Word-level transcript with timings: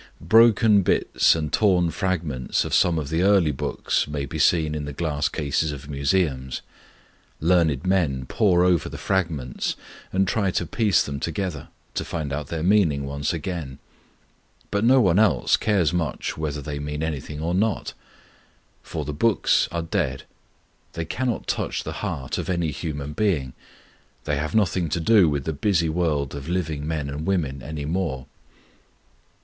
Broken 0.29 0.81
bits 0.81 1.35
and 1.35 1.53
torn 1.53 1.91
fragments 1.91 2.65
of 2.65 2.73
some 2.73 2.97
of 2.97 3.09
the 3.09 3.21
early 3.21 3.51
books 3.51 4.07
may 4.07 4.25
be 4.25 4.39
seen 4.39 4.73
in 4.73 4.85
the 4.85 4.93
glass 4.93 5.29
cases 5.29 5.71
of 5.71 5.91
museums. 5.91 6.63
Learned 7.39 7.85
men 7.85 8.25
pore 8.25 8.63
over 8.63 8.89
the 8.89 8.97
fragments, 8.97 9.75
and 10.11 10.27
try 10.27 10.49
to 10.49 10.65
piece 10.65 11.03
them 11.03 11.19
together, 11.19 11.67
to 11.93 12.03
find 12.03 12.33
out 12.33 12.47
their 12.47 12.63
meaning 12.63 13.05
once 13.05 13.31
again; 13.31 13.77
but 14.71 14.83
no 14.83 14.99
one 14.99 15.19
else 15.19 15.55
cares 15.55 15.93
much 15.93 16.35
whether 16.35 16.63
they 16.63 16.79
mean 16.79 17.03
anything 17.03 17.39
or 17.39 17.53
not. 17.53 17.93
For 18.81 19.05
the 19.05 19.13
books 19.13 19.67
are 19.71 19.83
dead. 19.83 20.23
They 20.93 21.05
cannot 21.05 21.45
touch 21.45 21.83
the 21.83 21.91
heart 22.01 22.39
of 22.39 22.49
any 22.49 22.71
human 22.71 23.13
being; 23.13 23.53
they 24.23 24.37
have 24.37 24.55
nothing 24.55 24.89
to 24.89 24.99
do 24.99 25.29
with 25.29 25.43
the 25.43 25.53
busy 25.53 25.89
world 25.89 26.33
of 26.33 26.49
living 26.49 26.87
men 26.87 27.07
and 27.07 27.23
women 27.23 27.61
any 27.61 27.85
more. 27.85 28.25